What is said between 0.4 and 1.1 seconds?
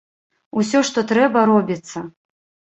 Усё, што